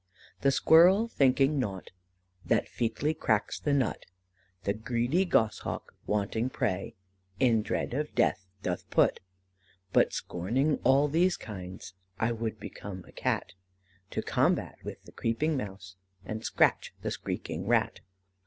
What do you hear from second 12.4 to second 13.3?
become a